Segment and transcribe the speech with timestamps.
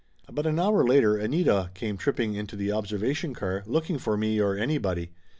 [0.27, 4.55] About an hour later Anita came tripping into the observation car, looking for me or
[4.55, 5.11] anybody.